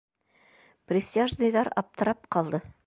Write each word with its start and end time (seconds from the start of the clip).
Присяжныйҙар 0.93 1.71
аптырап 1.85 2.29
ҡалды. 2.37 2.67